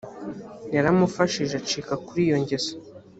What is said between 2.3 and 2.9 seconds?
ngeso